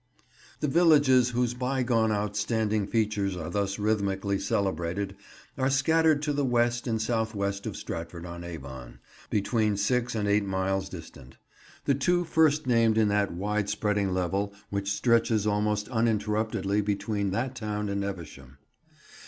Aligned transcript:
The 0.61 0.67
villages 0.67 1.29
whose 1.29 1.53
bygone 1.53 2.11
outstanding 2.11 2.87
features 2.87 3.37
are 3.37 3.51
thus 3.51 3.77
rhythmically 3.77 4.39
celebrated 4.39 5.15
are 5.59 5.69
scattered 5.69 6.23
to 6.23 6.33
the 6.33 6.43
west 6.43 6.87
and 6.87 6.99
south 6.99 7.35
west 7.35 7.67
of 7.67 7.77
Stratford 7.77 8.25
on 8.25 8.43
Avon, 8.43 8.97
between 9.29 9.77
six 9.77 10.15
and 10.15 10.27
eight 10.27 10.43
miles 10.43 10.89
distant; 10.89 11.37
the 11.85 11.93
two 11.93 12.23
first 12.23 12.65
named 12.65 12.97
in 12.97 13.09
that 13.09 13.31
widespreading 13.37 14.11
level 14.11 14.55
which 14.71 14.91
stretches 14.91 15.45
almost 15.45 15.87
uninterruptedly 15.89 16.81
between 16.81 17.29
that 17.29 17.53
town 17.53 17.87
and 17.87 18.03
Evesham. 18.03 18.57